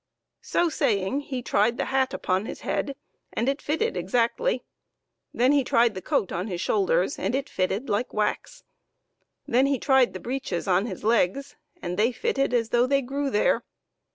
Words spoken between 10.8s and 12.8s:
his legs, and they fitted as